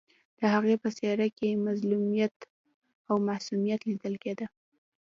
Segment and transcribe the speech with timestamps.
[0.39, 2.35] د هغې په څېره کې مظلومیت
[3.09, 4.47] او معصومیت لیدل کېده